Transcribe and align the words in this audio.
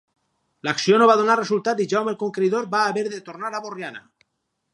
L'acció 0.67 1.01
no 1.01 1.09
va 1.11 1.17
donar 1.19 1.35
resultat 1.39 1.83
i 1.85 1.89
Jaume 1.93 2.13
el 2.15 2.19
Conqueridor 2.25 2.69
va 2.75 2.81
haver 2.87 3.05
de 3.15 3.21
tornar 3.29 3.53
a 3.53 3.63
Borriana. 3.69 4.05